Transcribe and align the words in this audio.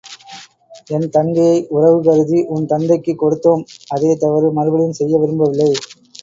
என் 0.87 1.05
தங்கையை 1.09 1.67
உறவு 1.69 1.99
கருதி 2.01 2.39
உன் 2.47 2.65
தந்தைக்குக் 2.65 3.21
கொடுத்தோம் 3.21 3.63
அதே 3.89 4.11
தவறு 4.15 4.51
மறுபடியும் 4.51 4.97
செய்ய 4.99 5.13
விரும்பவில்லை. 5.19 5.71